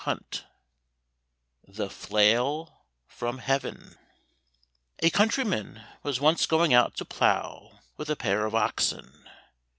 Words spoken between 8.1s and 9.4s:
pair of oxen.